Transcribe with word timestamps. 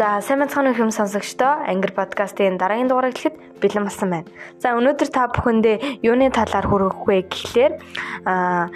За 0.00 0.16
сайн 0.24 0.40
мэцхан 0.40 0.72
хүм 0.72 0.88
сонсогчдоо 0.88 1.68
Ангер 1.68 1.92
подкастын 1.92 2.56
дараагийн 2.56 2.88
дугаарыг 2.88 3.20
хэлэхэд 3.20 3.60
бэлэн 3.60 3.84
болсон 3.84 4.08
байна. 4.08 4.32
За 4.56 4.72
өнөөдөр 4.72 5.08
та 5.12 5.28
бүхэндээ 5.28 6.00
юуны 6.00 6.32
талаар 6.32 6.64
хүргэх 6.64 7.04
вэ 7.04 7.28
гэхлээр 7.28 7.72
аа 8.24 8.72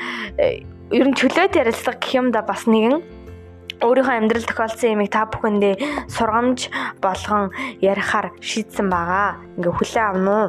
ер 0.93 1.07
нь 1.09 1.17
чөлөөт 1.17 1.57
ярилцлага 1.57 1.97
гэх 1.97 2.13
юм 2.21 2.29
да 2.29 2.45
бас 2.45 2.69
нэгэн 2.69 3.01
өөрийнхөө 3.81 4.17
амьдрал 4.21 4.45
тохиолдсон 4.45 5.01
юмыг 5.01 5.09
та 5.09 5.25
бүхэндээ 5.33 6.13
сургамж 6.13 6.69
болгон 7.01 7.57
ярихаар 7.81 8.37
шийдсэн 8.45 8.93
байгаа. 8.93 9.41
Ингээ 9.57 9.73
хүлээ 9.81 10.05
авна 10.05 10.29
уу? 10.29 10.49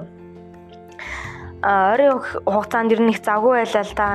А 1.63 1.95
ойрын 1.95 2.19
хугацаанд 2.19 2.91
ер 2.91 2.99
нь 2.99 3.15
их 3.15 3.23
завгүй 3.23 3.63
байлаа 3.63 3.87
л 3.87 3.95
да 3.95 4.07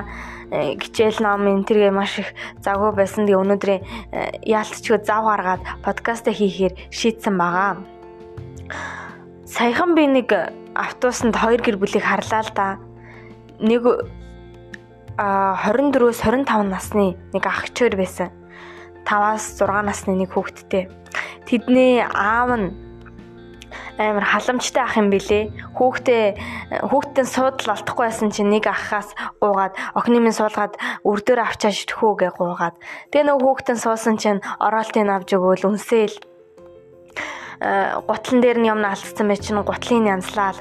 хичээл 0.51 1.23
ном 1.23 1.47
энэ 1.47 1.67
тэргээ 1.67 1.93
маш 1.95 2.19
их 2.19 2.35
завгүй 2.59 2.93
байсан. 2.99 3.27
Тэгээ 3.27 3.39
өнөөдрийн 3.39 3.83
э, 4.11 4.43
яалтчгүй 4.51 4.99
зав 5.07 5.23
гаргаад 5.31 5.63
подкаст 5.87 6.27
хийхээр 6.27 6.75
шийдсэн 6.91 7.35
байгаа. 7.39 7.79
Саяхан 9.47 9.95
би 9.95 10.11
нэг 10.11 10.35
автобусанд 10.75 11.39
хоёр 11.39 11.63
гэр 11.63 11.79
бүлийг 11.79 12.03
харлаа 12.03 12.43
л 12.43 12.51
да. 12.55 12.69
Нэг 13.63 13.87
а 15.21 15.55
24-өөс 15.63 16.19
25 16.27 16.67
насны 16.67 17.15
нэг 17.31 17.45
ах 17.47 17.71
чөөр 17.71 17.95
байсан. 17.95 18.35
5-аас 19.07 19.59
6 19.59 19.87
насны 19.87 20.19
нэг 20.19 20.35
хүүхэдтэй. 20.35 20.91
Тэдний 21.47 22.03
аав 22.03 22.51
нь 22.59 22.90
амар 24.01 24.25
халамжтай 24.25 24.83
ах 24.83 24.97
юм 24.97 25.13
бэлээ. 25.13 25.77
Хүүхдээ 25.77 26.25
хүүхдийн 26.89 27.29
суудал 27.29 27.77
олдохгүй 27.77 28.05
байсан 28.09 28.33
чинь 28.33 28.49
нэг 28.49 28.65
ахаас 28.65 29.13
уугаад 29.45 29.77
охины 29.93 30.25
минь 30.25 30.33
суулгаад 30.33 30.81
үрдөр 31.05 31.45
авчааш 31.45 31.85
төхөө 31.85 32.13
гэ 32.17 32.29
гуугаад. 32.41 32.77
Тэгээ 33.13 33.29
нөгөө 33.29 33.45
хүүхдийн 33.45 33.79
суусан 33.79 34.17
чинь 34.17 34.41
ороолтыг 34.57 35.05
авч 35.05 35.37
өгөөл 35.37 35.69
үнсээл 35.69 36.17
гутлан 38.09 38.41
дээр 38.41 38.59
нь 38.65 38.71
юм 38.73 38.81
алдсан 38.81 39.29
бай 39.29 39.37
чинь 39.37 39.61
гутлын 39.61 40.09
янзлал 40.09 40.57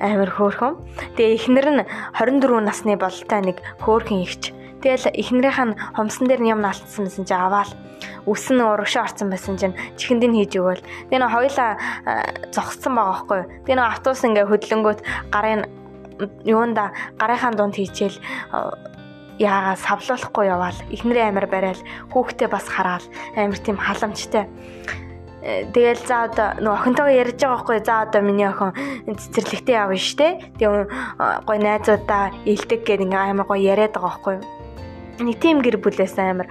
амар 0.00 0.30
хөөрхөн. 0.36 0.76
Тэгээ 1.16 1.36
эхнэр 1.40 1.68
нь 1.72 1.82
24 2.20 2.60
насны 2.60 3.00
бололтой 3.00 3.40
нэг 3.40 3.56
хөөрхөн 3.80 4.20
ихч. 4.20 4.55
Тэгэл 4.82 5.08
эхнэрийнх 5.16 5.60
нь 5.64 5.78
хомсон 5.96 6.28
дээр 6.28 6.42
юм 6.44 6.60
алдсан 6.64 7.08
гэсэн 7.08 7.24
чинь 7.24 7.40
аваал 7.40 7.72
үс 8.26 8.44
нь 8.50 8.60
урагшаа 8.60 9.08
орсон 9.08 9.30
байсан 9.30 9.56
чинь 9.56 9.78
чихэнд 9.96 10.24
нь 10.26 10.36
хийж 10.36 10.52
өгөөл. 10.60 10.82
Тэгээ 11.08 11.20
нөө 11.22 11.32
хоёлаа 11.32 11.70
зогссон 12.52 12.92
байгаа 12.92 13.12
байхгүй. 13.14 13.42
Тэгээ 13.64 13.78
нөө 13.78 13.88
автобус 13.88 14.20
ингээ 14.26 14.50
хөдлөнгөт 14.50 15.00
гарын 15.32 15.62
юунда 16.44 16.92
гарынхаа 17.20 17.52
дунд 17.56 17.76
хийчихэл 17.76 18.18
яагаа 19.38 19.76
савлуулахгүй 19.76 20.44
яваал 20.48 20.78
эхнэрийн 20.92 21.30
амир 21.30 21.46
барайл 21.46 21.82
хүүхдээ 22.12 22.48
бас 22.48 22.66
хараал 22.68 23.04
амир 23.36 23.60
тийм 23.60 23.76
халамжтай 23.76 24.48
э, 25.44 25.68
Тэгэл 25.76 26.00
за 26.08 26.24
одоо 26.24 26.48
нөө 26.64 26.72
охинтойгоо 26.72 27.20
ярьж 27.20 27.36
байгаа 27.36 27.52
байхгүй 27.60 27.78
за 27.84 27.94
одоо 28.08 28.20
миний 28.24 28.48
охин 28.48 28.72
цэцэрлэгтээ 29.04 29.76
явна 29.76 30.00
штэ. 30.00 30.28
Тэгээ 30.56 30.88
гой 31.44 31.58
найзуудаа 31.60 32.24
илдэг 32.48 32.80
гэдэг 32.88 33.06
ингээ 33.06 33.36
амар 33.36 33.46
гой 33.46 33.60
яриад 33.60 33.92
байгаа 33.92 34.08
байхгүй 34.08 34.55
нэг 35.20 35.36
тийм 35.40 35.64
гэр 35.64 35.80
бүлээс 35.80 36.16
амар 36.20 36.48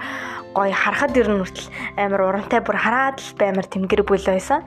гоё 0.56 0.72
харахад 0.72 1.16
ер 1.16 1.28
нь 1.28 1.38
хүртэл 1.42 1.68
амар 2.00 2.20
урамтай 2.26 2.60
бүр 2.64 2.76
хараад 2.80 3.20
л 3.20 3.36
баймар 3.38 3.66
тэм 3.68 3.86
гэр 3.86 4.02
бүл 4.02 4.24
байсан. 4.24 4.64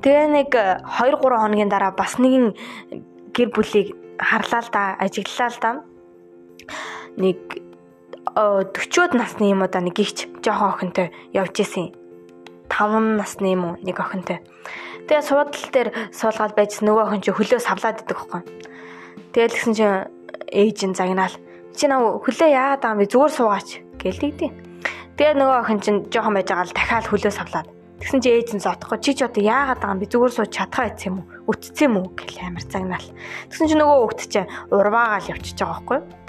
Тэгээ 0.00 0.26
нэг 0.30 0.50
2 0.54 0.86
3 0.86 1.18
хоногийн 1.18 1.68
дараа 1.68 1.92
бас 1.92 2.16
нэгэн 2.16 2.54
гэр 3.34 3.48
бүлийг 3.50 3.92
харлаа 4.16 4.62
л 4.62 4.70
да 4.70 4.82
ажиглалаа 5.02 5.50
л 5.50 5.58
да. 5.60 5.70
Нэг 7.18 7.38
40-од 8.32 9.12
насны 9.18 9.50
юм 9.50 9.66
уу 9.66 9.68
да 9.68 9.82
нэг 9.82 9.98
ихч 9.98 10.30
жоохон 10.40 10.72
охинтой 10.72 11.12
явж 11.34 11.60
исэн. 11.60 11.92
5 12.70 13.18
насны 13.20 13.52
юм 13.52 13.62
уу 13.66 13.74
нэг 13.82 13.98
охинтой. 13.98 14.40
Тэгээ 15.10 15.26
суудлал 15.26 15.70
дээр 15.74 15.88
суулгаад 16.14 16.54
байж 16.54 16.80
нөгөө 16.80 17.04
охин 17.04 17.20
чи 17.20 17.34
хөлөө 17.34 17.60
савлаад 17.60 18.06
идэг 18.06 18.16
байхгүй. 18.16 18.40
Тэгэл 19.34 19.56
гисэн 19.58 19.74
чи 19.74 19.86
ээж 20.54 20.78
нь 20.86 20.96
загнаал 20.96 21.34
чи 21.76 21.88
нав 21.88 22.22
хөлөө 22.24 22.48
яагаад 22.52 22.80
байгаа 22.82 22.94
юм 22.94 23.00
бэ 23.00 23.12
зүгээр 23.12 23.32
суугаач 23.36 23.68
гэлдэгдээ. 24.00 24.50
Тэгээ 25.16 25.36
нөгөө 25.38 25.58
охин 25.62 25.80
чинь 25.84 26.00
жоохон 26.12 26.34
байж 26.36 26.48
байгаа 26.48 26.66
л 26.68 26.76
дахиад 26.76 27.06
хөлөө 27.08 27.32
савлаад. 27.32 27.68
Тэгсэн 28.02 28.20
чи 28.22 28.28
ээж 28.34 28.48
нь 28.58 28.64
зодохгүй 28.64 28.98
чи 28.98 29.12
ч 29.14 29.20
одоо 29.22 29.42
яагаад 29.46 29.78
байгаа 29.78 29.94
юм 29.94 30.02
би 30.02 30.10
зүгээр 30.10 30.32
сууж 30.34 30.50
чадхаа 30.50 30.90
ийц 30.90 31.06
юм 31.06 31.22
уу? 31.22 31.54
Үтцсэн 31.54 31.86
юм 31.86 31.94
уу 32.02 32.10
гэл 32.18 32.42
амар 32.42 32.64
загнаал. 32.66 33.08
Тэгсэн 33.46 33.68
чи 33.70 33.76
нөгөө 33.78 33.98
хөвгт 34.02 34.20
чинь 34.26 34.50
урваагаал 34.74 35.30
явчихж 35.30 35.58
байгаа 35.62 35.78
байхгүй 35.78 35.98
юу? 36.02 36.21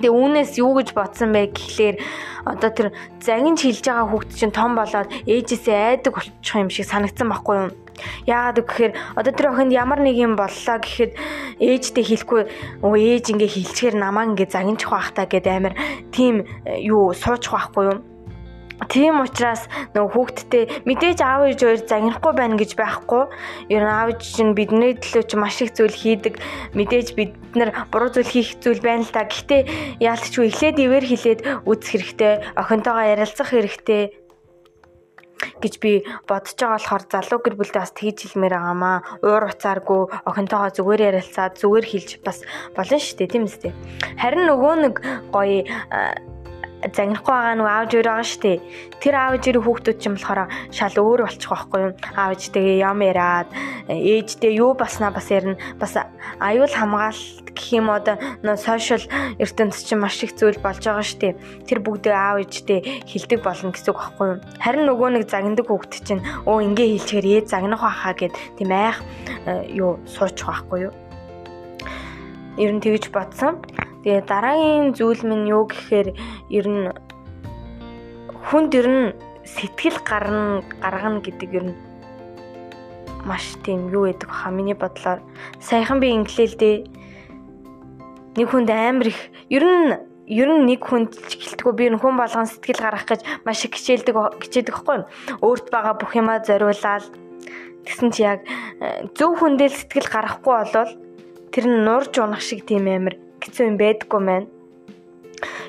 Тэгээ 0.00 0.10
үүнээс 0.10 0.52
юу 0.58 0.72
гэж 0.78 0.88
бодсон 0.94 1.30
бэ 1.30 1.54
гэхлээр 1.54 1.96
одоо 2.44 2.70
тэр 2.70 2.88
загинж 3.22 3.58
хилж 3.62 3.84
байгаа 3.84 4.06
хүүхд 4.10 4.30
чинь 4.34 4.54
том 4.54 4.74
болоод 4.74 5.08
ээжээсээ 5.24 6.02
айдаг 6.02 6.12
болчих 6.14 6.54
юм 6.54 6.70
шиг 6.70 6.86
санагдсан 6.88 7.28
байхгүй 7.30 7.56
юу? 7.56 7.70
Яагаад 8.26 8.58
гэхээр 8.66 8.92
одоо 9.14 9.32
тэр 9.32 9.48
охинд 9.54 9.72
ямар 9.72 10.00
нэг 10.02 10.18
юм 10.18 10.34
боллоо 10.34 10.76
гэхэд 10.82 11.12
ээжтэй 11.62 12.04
хэлэхгүй 12.04 12.42
өө 12.82 12.94
ээж 12.98 13.24
ингээ 13.32 13.54
хилчгээр 13.54 13.96
намаа 13.96 14.26
ингээ 14.34 14.50
загинчих 14.50 14.90
байх 14.90 15.14
та 15.14 15.30
гэдэг 15.30 15.52
амир 15.54 15.74
тийм 16.10 16.42
э, 16.66 16.82
юу 16.82 17.14
суучих 17.14 17.54
байхгүй 17.54 17.84
юу? 17.94 17.98
Тийм 18.90 19.22
учраас 19.22 19.70
нөгөө 19.94 20.10
хүүхдтэй 20.14 20.64
мэдээж 20.82 21.18
аав 21.22 21.46
ээж 21.46 21.60
хоёр 21.62 21.80
загнахгүй 21.86 22.32
байна 22.34 22.58
гэж 22.58 22.74
байхгүй. 22.74 23.24
Ер 23.70 23.82
нь 23.86 23.94
аав 23.94 24.08
ээж 24.14 24.22
чинь 24.34 24.58
бидний 24.58 24.98
төлөө 24.98 25.24
чи 25.30 25.36
маш 25.38 25.62
их 25.62 25.78
зүйл 25.78 25.94
хийдэг. 25.94 26.42
Мэдээж 26.74 27.08
бид 27.14 27.32
нар 27.54 27.70
буруу 27.94 28.10
зүйл 28.10 28.26
хийх 28.26 28.58
зүйл 28.58 28.82
байна 28.82 29.06
л 29.06 29.14
та. 29.14 29.30
Гэхдээ 29.30 30.02
яалтчгүй 30.02 30.50
эхлээд 30.50 30.82
ивэр 30.82 31.06
хилээд 31.06 31.40
үзэх 31.64 31.90
хэрэгтэй. 31.94 32.32
Охинтойгоо 32.58 33.06
ярилцах 33.14 33.54
хэрэгтэй 33.54 34.02
гэж 35.62 35.74
би 35.78 36.02
бодож 36.28 36.58
байгаа 36.58 36.78
болохоор 36.78 37.04
залуу 37.10 37.40
гэр 37.42 37.54
бүлдээ 37.58 37.82
бас 37.82 37.92
тэгж 37.94 38.18
хэлмээр 38.26 38.54
байгаамаа. 38.58 38.96
Уур 39.22 39.44
уцааргүй 39.50 40.02
охинтойгоо 40.28 40.70
зүгээр 40.74 41.06
ярилцаад 41.14 41.58
зүгээр 41.60 41.86
хэлж 41.88 42.10
бас 42.26 42.42
болно 42.74 42.98
шүү 42.98 43.16
дээ 43.18 43.32
тийм 43.32 43.44
үстэй. 43.46 43.72
Харин 44.18 44.48
нөгөө 44.48 44.74
нэг 44.82 44.94
гоё 45.30 45.62
загнахгүй 46.92 47.32
байгаа 47.32 47.56
нөгөө 47.56 47.72
аавж 47.72 47.90
өөр 47.96 48.08
байгаа 48.08 48.28
шүү 48.28 48.42
дээ. 48.44 48.58
Тэр 49.00 49.14
аавж 49.16 49.42
өөр 49.48 49.58
хүүхдүүд 49.64 49.98
ч 50.00 50.04
юм 50.04 50.14
болохоор 50.20 50.40
шал 50.68 50.96
өөр 51.00 51.20
болчих 51.24 51.50
واخгүй 51.50 51.80
юм. 51.80 51.92
Аавжтэйгээ 52.12 52.84
юм 52.84 52.98
яриад 53.00 53.48
ээжтэй 53.88 54.52
юу 54.60 54.76
болснаа 54.76 55.10
бас 55.14 55.28
ярина. 55.32 55.56
Бас 55.80 55.96
аюул 55.96 56.68
хамгаалалт 56.68 57.48
гэх 57.54 57.68
юм 57.72 57.88
одоо 57.88 58.18
сошиал 58.58 59.04
ертөнцид 59.38 59.86
чинь 59.88 60.02
маш 60.02 60.20
их 60.20 60.36
зүйл 60.36 60.58
болж 60.60 60.82
байгаа 60.84 61.06
шүү 61.06 61.20
дээ. 61.22 61.34
Тэр 61.64 61.78
бүгдээ 61.80 62.12
аав 62.12 62.42
ээжтэй 62.44 62.80
хилдэг 63.08 63.40
болно 63.40 63.72
гэсэн 63.72 63.90
үг 63.94 63.98
واخгүй 64.02 64.26
юм. 64.36 64.40
Харин 64.60 64.84
нөгөө 64.90 65.08
нэг 65.14 65.24
загнадаг 65.30 65.66
хүүхд 65.70 65.92
чинь 66.04 66.26
өө 66.44 66.74
ингээ 66.74 67.00
хилчгэр 67.00 67.26
ээж 67.40 67.46
загнах 67.48 67.80
байхаа 67.80 68.14
гэд 68.18 68.34
тийм 68.58 68.70
айх 68.74 68.98
э, 69.46 69.70
юу 69.72 70.02
суучих 70.04 70.50
واخгүй 70.50 70.90
юу. 70.90 70.92
Ер 72.58 72.70
нь 72.74 72.82
тэгж 72.82 73.10
бодсон. 73.14 73.62
Тэгээ 74.04 74.28
дараагийн 74.28 74.92
зүйл 74.92 75.24
минь 75.24 75.48
юу 75.48 75.64
гэхээр 75.64 76.08
ер 76.52 76.66
нь 76.68 76.92
хүнд 78.52 78.76
ер 78.76 78.88
нь 78.92 79.04
сэтгэл 79.48 79.96
гарна 80.04 80.60
гаргана 80.76 81.24
гэдэг 81.24 81.50
ер 81.56 81.64
нь 81.72 81.76
маш 83.24 83.56
тийм 83.64 83.88
юу 83.88 84.04
гэдэг 84.12 84.28
баха. 84.28 84.52
Миний 84.52 84.76
бодлоор 84.76 85.24
саяхан 85.56 86.04
би 86.04 86.12
инглэлдээ 86.12 86.84
нэг 88.36 88.48
хүнд 88.52 88.68
амар 88.68 89.08
их 89.08 89.20
ер 89.48 89.64
нь 89.64 89.96
ер 90.28 90.48
нь 90.52 90.68
нэг 90.68 90.84
хүнд 90.84 91.16
ч 91.24 91.40
гэлтгүү 91.40 91.72
би 91.72 91.88
хүн 91.96 92.20
болгон 92.20 92.44
сэтгэл 92.44 92.84
гаргах 92.84 93.08
гэж 93.08 93.20
маш 93.48 93.64
их 93.64 93.72
хичээлдэг 93.72 94.16
хичээдэг 94.36 94.76
хгүй 94.84 95.08
өөрт 95.40 95.72
байгаа 95.72 95.96
бүх 95.96 96.12
юмаа 96.12 96.44
зориулаад. 96.44 97.08
Тэгсэн 97.88 98.12
чи 98.12 98.24
яг 98.28 98.44
э, 98.84 99.08
зөв 99.16 99.40
хүндэл 99.40 99.72
сэтгэл 99.72 100.12
гаргахгүй 100.12 100.52
болвол 100.52 100.92
тэр 101.52 101.64
нь 101.72 101.84
нурж 101.88 102.12
унах 102.20 102.44
шиг 102.44 102.68
тийм 102.68 102.84
амар 102.84 103.23
хэцүү 103.44 103.64
юм 103.68 103.76
байдаггүй 103.76 104.22
мэн. 104.24 104.44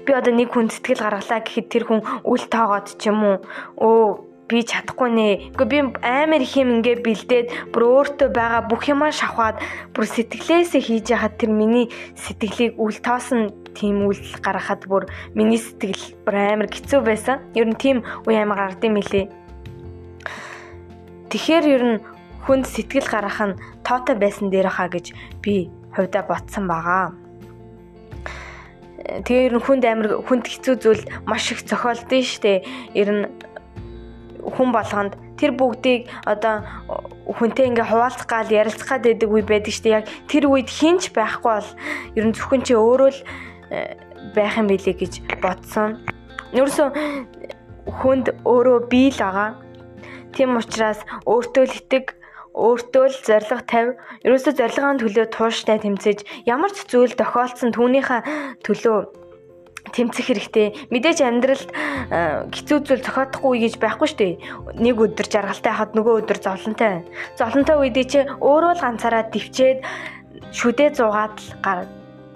Би 0.05 0.11
одоо 0.13 0.33
нэг 0.33 0.49
хүн 0.53 0.71
сэтгэл 0.71 1.03
гаргалаа 1.03 1.41
гэхэд 1.43 1.67
тэр 1.67 1.83
хүн 1.85 2.01
үл 2.23 2.43
тоогоод 2.47 2.87
ч 2.95 3.11
юм 3.11 3.19
уу 3.25 3.37
өө 3.75 4.25
би 4.47 4.61
чадахгүй 4.61 5.09
нэ. 5.09 5.57
Гэхдээ 5.57 5.69
би 5.73 5.79
амар 6.05 6.41
их 6.41 6.53
юм 6.53 6.79
ингээ 6.79 7.01
бэлдээд 7.01 7.47
бүр 7.73 7.83
өөртөө 7.89 8.29
байгаа 8.29 8.61
бүх 8.69 8.85
юмаа 8.85 9.09
шавхаад 9.09 9.57
бүр 9.93 10.05
сэтгэлээсээ 10.05 10.81
хийж 10.85 11.05
яхад 11.09 11.41
тэр 11.41 11.49
миний 11.49 11.89
сэтгэлийг 12.13 12.77
үл 12.77 12.93
тоосон 13.01 13.49
тийм 13.73 14.05
үйл 14.05 14.21
гаргахад 14.45 14.85
бүр 14.85 15.09
миний 15.33 15.57
сэтгэл 15.57 16.13
бүр 16.29 16.35
амар 16.37 16.69
хэцүү 16.69 17.01
байсан. 17.01 17.41
Ер 17.57 17.65
нь 17.65 17.77
тийм 17.77 18.05
үе 18.29 18.37
амар 18.37 18.77
гардыг 18.77 18.93
мэлээ. 18.93 19.25
Тэгэхээр 21.33 21.65
ер 21.65 21.83
нь 21.89 22.03
хүнд 22.45 22.69
сэтгэл 22.69 23.09
гаргах 23.09 23.41
нь 23.41 23.57
тоотой 23.81 24.13
байсан 24.13 24.53
дээр 24.53 24.69
хаа 24.69 24.93
гэж 24.93 25.17
би 25.41 25.73
хувьдаа 25.97 26.21
ботсон 26.21 26.69
байгаа 26.69 27.24
тэгээ 29.05 29.45
ер 29.49 29.53
нь 29.55 29.63
хүнд 29.63 29.83
амир 29.85 30.07
хүнд 30.25 30.45
хэцүү 30.49 30.75
зүйл 30.81 31.03
маш 31.29 31.51
их 31.53 31.61
зохиолдсон 31.65 32.23
штэ 32.25 32.65
ер 32.97 33.09
нь 33.13 33.23
хүн 34.45 34.69
болгонд 34.73 35.13
тэр 35.37 35.51
бүгдийг 35.57 36.07
одоо 36.25 36.63
хүнтэй 37.25 37.69
ингээ 37.69 37.89
хуваалцах 37.91 38.27
гал 38.29 38.49
ярилцах 38.49 38.87
гад 38.87 39.03
байдаг 39.05 39.29
үе 39.29 39.43
байдаг 39.43 39.73
штэ 39.73 39.89
яг 40.01 40.05
тэр 40.29 40.47
үед 40.49 40.69
хинч 40.69 41.11
байхгүй 41.11 41.51
бол 41.53 41.69
ер 42.15 42.23
нь 42.29 42.35
зөвхөн 42.35 42.61
чи 42.63 42.73
өөрөө 42.73 43.09
л 43.11 43.19
э, 43.73 43.97
байх 44.33 44.57
юм 44.57 44.67
билий 44.69 44.95
гэж 44.95 45.21
бодсон. 45.41 46.01
Ерөөсөө 46.55 46.87
хүнд 47.99 48.25
өөрөө 48.45 48.77
бий 48.89 49.11
л 49.11 49.19
байгаа. 49.19 49.49
Тийм 50.33 50.57
учраас 50.57 51.03
өөртөө 51.25 51.63
л 51.67 51.77
итэг 51.77 52.15
өөртөө 52.55 53.05
л 53.11 53.17
зориг 53.19 53.61
тавь. 53.67 53.99
Ерөөсөө 54.23 54.53
зорилгын 54.55 54.99
төлөө 55.03 55.27
тууштай 55.27 55.77
тэмцээж 55.83 56.47
ямар 56.47 56.71
ч 56.71 56.87
зүйл 56.87 57.11
тохиолдсон 57.11 57.75
түүнийхээ 57.75 58.21
төлөө 58.63 58.97
тэмцэх 59.91 60.25
хэрэгтэй. 60.31 60.89
Мэдээж 60.89 61.19
амьдралд 61.21 61.69
хэцүү 62.55 62.79
зүйл 62.87 63.03
зохиодохгүй 63.05 63.67
гэж 63.67 63.73
байхгүй 63.77 64.07
шүү 64.07 64.19
дээ. 64.23 64.33
Нэг 64.81 64.95
өдөр 64.97 65.27
жаргалтай 65.29 65.71
хахад 65.71 65.93
нөгөө 65.93 66.25
өдөр 66.25 66.39
зовлонтой. 66.41 67.05
Зовлонтой 67.37 67.75
үедээ 67.79 68.05
чи 68.07 68.19
өөрөө 68.39 68.73
л 68.75 68.83
ганцаараа 68.83 69.29
дивчээд 69.29 69.79
шүдээ 70.55 70.89
зугаад 70.95 71.35
л 71.37 71.51
гар. 71.61 71.79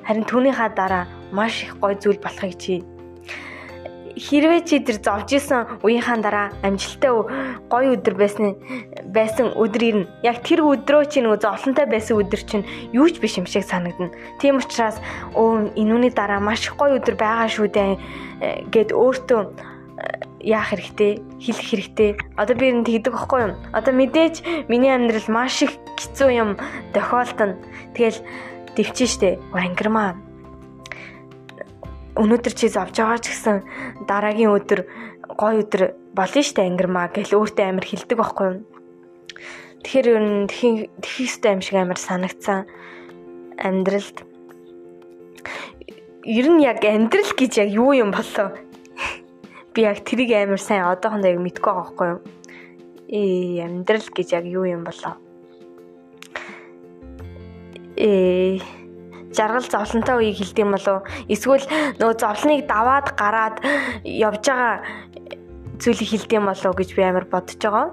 Харин 0.05 0.25
түүнийхаа 0.29 0.69
дараа 0.75 1.03
маш 1.31 1.63
их 1.63 1.79
гой 1.81 1.97
зүйл 1.97 2.21
болохыг 2.21 2.55
чи 2.59 2.83
хэрвээ 4.15 4.61
чи 4.65 4.79
тэр 4.79 4.97
зовж 5.03 5.29
исэн 5.35 5.81
үеийнхаа 5.83 6.17
дараа 6.23 6.47
амжилттай 6.63 7.11
гоё 7.69 7.93
өдөр 7.97 8.15
байсан 8.15 8.55
байсан 9.09 9.53
өдөр 9.53 9.83
ирнэ. 9.83 10.09
Яг 10.23 10.41
тэр 10.41 10.65
өдрөө 10.65 11.09
чи 11.11 11.21
нөгөө 11.21 11.43
зовлонтой 11.43 11.85
байсан 11.85 12.17
өдөр 12.21 12.41
чинь 12.45 12.65
юу 12.93 13.09
ч 13.09 13.19
биш 13.19 13.37
юм 13.37 13.45
шиг 13.45 13.65
санагдана. 13.65 14.13
Тийм 14.41 14.57
учраас 14.57 14.97
өө 15.35 15.75
энүүний 15.77 16.13
дараа 16.13 16.39
маш 16.39 16.67
их 16.67 16.77
гоё 16.79 16.97
өдөр 16.97 17.15
байгаа 17.19 17.47
шүү 17.49 17.67
дээ 17.69 17.93
гэд 18.71 18.95
өөртөө 18.95 19.41
э, 19.43 19.49
яах 20.39 20.71
хэрэгтэй 20.71 21.19
хэлэх 21.43 21.67
хэрэгтэй 21.67 22.11
одоо 22.39 22.55
би 22.55 22.71
энэ 22.71 22.87
тэгдэг 22.87 23.13
байхгүй 23.13 23.39
юу 23.43 23.53
одоо 23.75 23.93
мэдээж 23.93 24.35
миний 24.71 24.95
амьдрал 24.95 25.27
маш 25.27 25.59
их 25.59 25.75
хэцүү 25.99 26.29
юм 26.31 26.49
тохиолдоно 26.95 27.59
тэгэл 27.95 28.23
дэвчин 28.79 29.09
штэ 29.11 29.29
ангирмаа 29.51 30.15
өнөөдөр 32.17 32.53
чи 32.57 32.69
зовж 32.71 32.95
байгаа 32.97 33.19
ч 33.21 33.29
гэсэн 33.29 33.57
дараагийн 34.09 34.53
өдөр 34.55 34.81
гой 35.37 35.61
өдөр 35.61 35.93
болно 36.17 36.41
штэ 36.41 36.65
ангирмаа 36.65 37.13
гэл 37.13 37.37
өөртөө 37.37 37.65
амир 37.69 37.85
хилдэг 37.85 38.17
байхгүй 38.17 38.45
юу. 38.49 38.57
Тэгэхээр 39.85 40.07
ер 40.09 40.19
нь 40.19 40.49
тхих 40.49 40.89
тхихстэй 40.99 41.53
юм 41.53 41.61
шиг 41.61 41.77
амир 41.77 41.99
санагцсан 42.01 42.65
амьдралд 43.61 44.17
ер 46.25 46.47
нь 46.49 46.63
яг 46.65 46.83
амьдрал 46.83 47.31
гэж 47.37 47.51
яг 47.61 47.69
юу 47.69 47.93
юм 47.93 48.11
болоо. 48.11 48.57
Би 49.73 49.85
яг 49.85 50.03
тэрийг 50.03 50.33
амир 50.33 50.59
сайн 50.59 50.89
одоохондоо 50.89 51.31
яг 51.31 51.39
мэдгүй 51.39 51.71
байгаа 51.71 51.85
байхгүй 51.85 52.07
юу. 52.09 52.21
Ээ 53.09 53.63
амьдрал 53.65 54.07
гэж 54.09 54.27
яг 54.33 54.45
юу 54.45 54.65
юм 54.65 54.83
болоо. 54.83 55.15
Ээ 57.95 58.78
жаргал 59.39 59.63
зовлонтой 59.63 60.15
үеийг 60.19 60.37
хэлдэг 60.43 60.63
юм 60.67 60.75
болов 60.75 61.07
эсвэл 61.31 61.63
нөгөө 61.95 62.15
зовлоныг 62.19 62.67
даваад 62.67 63.07
гараад 63.15 63.55
явж 64.03 64.43
байгаа 64.51 64.83
зүйлийг 65.79 66.09
хэлдэг 66.11 66.37
юм 66.43 66.51
болов 66.51 66.75
гэж 66.75 66.89
би 66.91 67.01
амар 67.07 67.23
бодож 67.23 67.55
байгаа. 67.55 67.87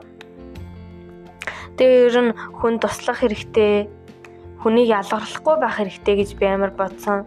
Тэгээ 1.79 2.07
ер 2.11 2.17
нь 2.19 2.33
хүн 2.59 2.75
туслах 2.83 3.23
хэрэгтэй, 3.23 3.87
хүнийг 4.59 4.91
ялгарлахгүй 4.91 5.57
байх 5.63 5.77
хэрэгтэй 5.79 6.15
гэж 6.19 6.31
би 6.35 6.47
амар 6.51 6.73
бодсон. 6.75 7.23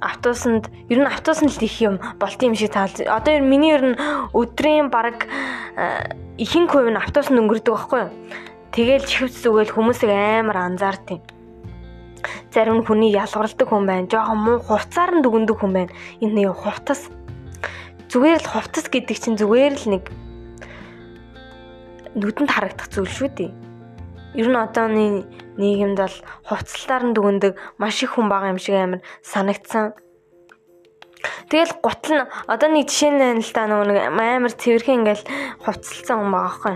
Автобусанд 0.00 0.72
ер 0.88 1.04
нь 1.04 1.10
автобусанд 1.10 1.52
л 1.52 1.60
их 1.60 1.76
юм 1.84 2.00
болт 2.16 2.40
юм 2.40 2.56
шиг 2.56 2.72
таал. 2.72 2.88
Одоо 2.96 3.36
ер 3.36 3.44
миний 3.44 3.76
ер 3.76 3.84
нь 3.92 4.00
өдрийн 4.32 4.88
баг 4.88 5.28
э, 5.76 6.16
ихэнх 6.40 6.72
хувь 6.72 6.88
нь 6.88 6.96
автобусанд 6.96 7.44
өнгөрдөг 7.44 7.74
байхгүй 7.76 8.00
юу? 8.08 8.12
Тэгэл 8.72 9.04
чихвц 9.04 9.44
зүгэл 9.44 9.74
хүмүүсийг 9.76 10.08
амар 10.08 10.56
анзаард 10.56 11.20
юм 11.20 11.39
зарим 12.50 12.82
нь 12.82 12.86
хүний 12.86 13.14
ялгарладаг 13.14 13.68
хүн 13.70 13.86
байна. 13.86 14.10
Жохон 14.10 14.38
муу 14.38 14.58
хувцаар 14.58 15.10
нь 15.14 15.22
дүгндэг 15.22 15.56
хүн 15.58 15.72
байна. 15.72 15.92
Энэ 16.20 16.34
нэг 16.34 16.58
хувцас. 16.58 17.10
Зүгээр 18.10 18.42
л 18.42 18.50
хувцас 18.50 18.86
гэдэг 18.90 19.16
чинь 19.16 19.38
зүгээр 19.38 19.74
л 19.78 19.86
нэг 19.94 20.04
нүдэнд 22.18 22.50
харагдах 22.50 22.90
зүйл 22.90 23.06
шүү 23.06 23.30
дээ. 23.38 23.50
Ер 24.34 24.48
нь 24.50 24.58
одооны 24.58 25.26
нийгэмд 25.58 25.98
бол 25.98 26.16
хувцалтаар 26.46 27.02
нь 27.06 27.14
дүгндэг 27.14 27.52
маш 27.78 28.02
их 28.02 28.18
хүн 28.18 28.26
байгаа 28.26 28.50
юм 28.50 28.58
шиг 28.58 28.74
амар 28.74 29.00
санагдсан. 29.22 29.94
Тэгэл 31.50 31.82
гутал 31.82 32.14
нь 32.14 32.28
одоо 32.46 32.68
нэг 32.70 32.86
жишээ 32.86 33.10
нь 33.10 33.42
л 33.42 33.50
та 33.50 33.66
нөгөө 33.66 34.14
амар 34.14 34.54
цэвэрхэн 34.54 35.02
ингээл 35.02 35.26
хувцалсан 35.66 36.16
хүн 36.22 36.30
байгаа 36.30 36.46
байхгүй. 36.46 36.74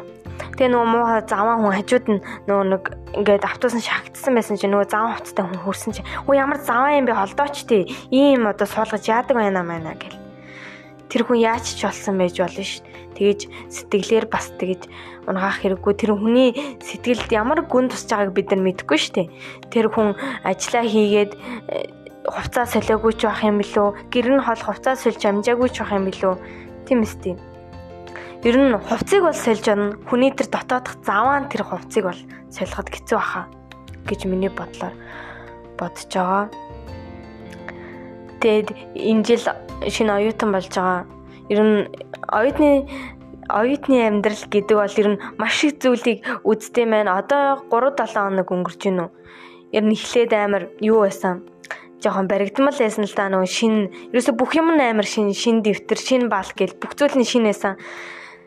Тэгээ 0.58 0.70
нөгөө 0.74 0.88
муухай 0.90 1.22
заваа 1.30 1.56
хүн 1.62 1.74
хажууд 1.78 2.06
нь 2.10 2.20
нөгөө 2.50 2.66
нэг 2.74 2.82
ингээд 3.22 3.46
автобус 3.46 3.78
нь 3.78 3.86
шагтсан 3.86 4.34
байсан 4.34 4.58
чинь 4.58 4.74
нөгөө 4.74 4.90
заваа 4.90 5.14
хувцтай 5.14 5.46
хүн 5.46 5.62
хөрсөн 5.62 5.94
чинь 5.94 6.10
өө 6.26 6.34
ямар 6.34 6.58
заваа 6.58 6.98
юм 6.98 7.06
бэ 7.06 7.14
холдооч 7.14 7.56
тий 7.70 7.86
ийм 8.10 8.50
одоо 8.50 8.66
суулгаж 8.66 9.06
яадаг 9.06 9.38
байна 9.38 9.62
маа 9.62 9.94
гэл 9.94 10.18
тэр 11.14 11.22
хүн 11.22 11.38
яаж 11.38 11.78
ч 11.78 11.86
болсон 11.86 12.18
байж 12.18 12.42
болно 12.42 12.66
ш. 12.66 12.82
Тэгэж 13.14 13.46
сэтгэлээр 13.70 14.26
бас 14.26 14.50
тэгэж 14.58 14.90
унгаах 15.30 15.62
хэрэггүй 15.62 15.94
тэр 15.94 16.18
хүний 16.18 16.50
сэтгэлд 16.82 17.30
ямар 17.30 17.62
гүн 17.62 17.86
тусч 17.86 18.10
байгааг 18.10 18.34
бид 18.34 18.50
нар 18.50 18.66
мэдэхгүй 18.66 18.98
штэ. 18.98 19.30
Тэр 19.70 19.94
хүн 19.94 20.18
ажиллаа 20.42 20.82
хийгээд 20.82 21.38
хувцас 22.24 22.72
солиогүй 22.72 23.12
ч 23.12 23.28
байх 23.28 23.44
юм 23.44 23.60
билүү? 23.60 24.08
Гэр 24.08 24.26
нь 24.32 24.44
хол 24.44 24.60
хувцас 24.60 25.04
сольж 25.04 25.20
амжаагүй 25.28 25.68
ч 25.68 25.84
байх 25.84 25.92
юм 25.92 26.08
билүү? 26.08 26.34
Тийм 26.88 27.04
үстэй. 27.04 27.36
Ер 28.44 28.56
нь 28.56 28.72
хувцсыг 28.76 29.20
бол 29.24 29.36
сольж 29.36 29.64
орно. 29.68 29.96
Хүний 30.08 30.32
тэр 30.32 30.48
дотоодох 30.48 30.96
заваан 31.04 31.48
тэр 31.52 31.68
хувцсыг 31.68 32.04
бол 32.08 32.20
солиход 32.48 32.88
хэцүү 32.88 33.16
баха 33.16 33.48
гэж 34.08 34.24
миний 34.24 34.48
бодлоор 34.48 34.92
бодож 35.76 36.08
байгаа. 36.12 36.48
Тэгэд 38.40 38.68
энэ 38.96 39.24
жил 39.24 39.44
шинэ 39.84 40.12
оюутан 40.16 40.52
болж 40.52 40.72
байгаа. 40.72 41.04
Ер 41.52 41.60
нь 41.60 41.76
оюутны 42.28 42.88
оюутны 43.48 43.96
амьдрал 44.00 44.44
гэдэг 44.48 44.76
бол 44.76 44.96
ер 44.96 45.08
нь 45.12 45.22
маш 45.36 45.64
их 45.64 45.80
зүйлийг 45.80 46.24
үздэг 46.44 46.88
маань. 46.88 47.12
Одоо 47.12 47.60
3 47.68 47.96
7 47.96 48.16
хоног 48.16 48.48
өнгөрч 48.48 48.80
гинүү. 48.80 49.08
Ер 49.76 49.84
нь 49.84 49.92
эхлээд 49.92 50.32
амар 50.32 50.68
юу 50.80 51.04
байсан? 51.04 51.44
Жоохон 52.04 52.28
баригдмал 52.28 52.76
байсан 52.76 53.08
л 53.08 53.16
да 53.16 53.32
нөгөө 53.32 53.48
шин 53.48 53.74
ерөөсө 54.12 54.36
бүх 54.36 54.52
юм 54.60 54.76
амар 54.76 55.08
шин 55.08 55.32
шин 55.32 55.64
дэвтэр 55.64 55.98
шин 55.98 56.22
баал 56.28 56.52
гэл 56.52 56.76
бүх 56.76 56.92
зүйл 56.92 57.16
нь 57.16 57.24
шин 57.24 57.48
байсан 57.48 57.80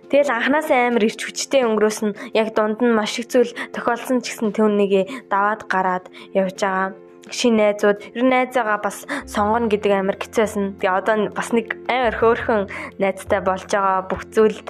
Тэгэл 0.07 0.31
анханасаа 0.31 0.87
амар 0.87 1.03
ирч 1.03 1.19
хүчтэй 1.19 1.67
өнгөрөөс 1.67 1.99
нь 2.07 2.15
яг 2.31 2.55
дунд 2.55 2.79
нь 2.79 2.95
маш 2.95 3.19
их 3.19 3.27
зүйл 3.27 3.51
тохиолдсон 3.75 4.23
ч 4.23 4.31
гэсэн 4.31 4.55
түүнийг 4.55 5.27
даваад 5.27 5.67
гараад 5.67 6.07
явж 6.31 6.63
байгаа 6.63 6.95
шин 7.27 7.59
найзууд 7.59 7.99
ер 8.15 8.23
нь 8.23 8.31
найзаагаа 8.31 8.79
бас 8.79 9.03
сонгоно 9.27 9.67
гэдэг 9.67 9.91
амар 9.91 10.15
хэцээсэн. 10.15 10.79
Тэгээ 10.79 10.95
одоо 10.95 11.15
бас 11.35 11.51
нэг 11.51 11.75
амар 11.91 12.15
хөөрхөн 12.15 12.71
найзтай 13.03 13.41
болж 13.43 13.67
байгаа 13.67 14.07
бүх 14.07 14.23
зүйлд 14.31 14.67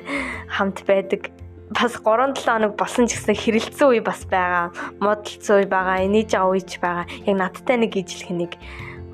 хамт 0.50 0.82
байдаг. 0.90 1.30
Бас 1.72 2.00
3 2.00 2.34
7 2.36 2.48
хоног 2.48 2.74
болсон 2.80 3.08
ч 3.08 3.20
гэсэн 3.20 3.36
хэрэлцсэн 3.36 3.88
үе 3.92 4.02
бас 4.02 4.24
байгаа. 4.28 4.72
Модалцсан 5.04 5.62
үе 5.62 5.68
байгаа, 5.68 6.06
инээж 6.08 6.36
байгаа 6.36 6.52
үеч 6.56 6.72
байгаа. 6.80 7.06
Яг 7.28 7.36
надтай 7.36 7.78
нэг 7.78 7.92
ижлэх 7.96 8.32
нэг 8.32 8.52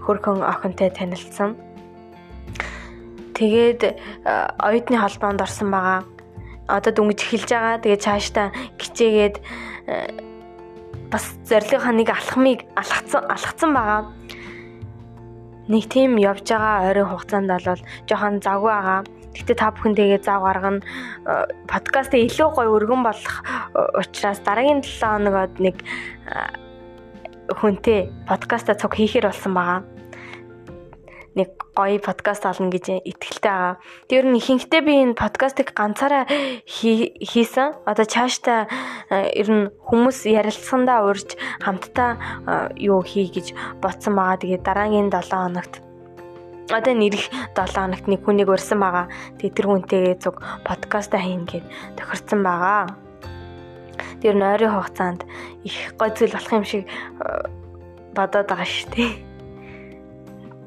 хөрхөн 0.06 0.46
охинтой 0.46 0.94
танилцсан. 0.94 1.58
Тэгээд 3.34 3.98
оюутны 4.62 4.98
холбоонд 5.02 5.42
орсон 5.42 5.74
байгаа 5.74 6.06
одоо 6.68 6.92
дүнгиж 6.94 7.20
эхэлж 7.24 7.50
байгаа. 7.52 7.82
Тэгээ 7.84 8.04
цаашдаа 8.04 8.48
гिचээгээд 8.80 9.36
э, 9.88 9.96
бас 11.12 11.26
зорилгынхаа 11.48 11.94
нэг 11.94 12.10
алхмыг 12.10 12.60
алхацсан 12.76 13.24
алхацсан 13.28 13.72
байгаа. 13.76 14.02
Нэг 15.68 15.84
тийм 15.92 16.16
явж 16.20 16.48
байгаа 16.48 16.88
ойрын 16.88 17.10
хугацаанд 17.12 17.52
бол 17.52 17.84
жоохон 18.08 18.40
завгүй 18.40 18.72
байгаа. 18.72 19.02
Гэтэ 19.34 19.54
та 19.58 19.74
бүхэн 19.74 19.98
тэгээ 19.98 20.22
зав 20.24 20.46
гаргана. 20.46 20.82
Э, 21.26 21.50
подкастыг 21.68 22.30
илүү 22.30 22.50
гоё 22.54 22.70
өргөн 22.78 23.02
болох 23.04 23.42
э, 23.74 23.82
учраас 24.00 24.40
дараагийн 24.46 24.82
7 24.86 25.26
хоногод 25.26 25.54
нэг 25.60 25.78
хүнтэй 27.50 28.10
подкаста 28.30 28.78
цуг 28.78 28.96
хийхэр 28.96 29.28
болсон 29.28 29.54
байгаа 29.54 29.82
нэг 31.36 31.50
гоё 31.74 31.98
подкаст 31.98 32.46
олно 32.46 32.70
гэж 32.70 33.02
итгэлтэй 33.02 33.50
байгаа. 33.50 33.76
Тэр 34.06 34.24
нь 34.30 34.38
ихэнхдээ 34.38 34.82
би 34.86 34.94
энэ 35.02 35.18
подкастыг 35.18 35.74
ганцаараа 35.74 36.30
хийсэн. 36.70 37.82
Одоо 37.90 38.06
цаашдаа 38.06 38.70
э, 39.10 39.34
ер 39.42 39.50
нь 39.50 39.66
хүмүүс 39.90 40.30
ярилцсандаа 40.30 41.10
урьж 41.10 41.34
хамтдаа 41.66 42.12
э, 42.78 42.86
юу 42.86 43.02
хий 43.02 43.28
гэж 43.34 43.58
бодсон 43.82 44.14
байгаа. 44.14 44.42
Тэгээ 44.42 44.62
дараагийн 44.62 45.10
7 45.10 45.34
хоногт 45.34 45.74
одоо 46.74 46.94
нэрх 46.98 47.30
7 47.54 47.78
хоногт 47.78 48.06
нэг 48.10 48.22
хүнийг 48.26 48.50
урьсан 48.50 48.82
байгаа. 48.82 49.06
Тэгээ 49.38 49.56
тэр 49.56 49.68
хүнтэйгээ 49.70 50.16
зүг 50.18 50.42
подкаст 50.66 51.14
хийнэ 51.14 51.46
гэд 51.46 51.66
тохирцсон 51.98 52.42
байгаа. 52.42 52.90
Тэр 54.22 54.36
нь 54.36 54.44
ойрын 54.44 54.74
хугацаанд 54.74 55.22
их 55.64 55.94
гой 56.00 56.10
зүйл 56.12 56.34
болох 56.34 56.54
юм 56.54 56.66
шиг 56.66 56.90
э, 56.90 57.46
бодоод 58.18 58.48
байгаа 58.50 58.66
шүү 58.66 58.90
дээ. 58.94 59.12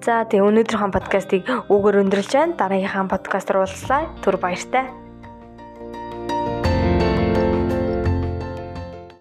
За 0.06 0.22
тэгээ 0.22 0.46
өнөөдрийнхөө 0.46 0.94
подкастыг 0.94 1.42
үгээр 1.66 2.00
өндөрлж 2.06 2.30
байна. 2.30 2.54
Дараагийнхаа 2.54 3.10
подкастаар 3.10 3.66
уулзлаа. 3.66 4.06
Түр 4.22 4.38
баяртай. 4.38 5.05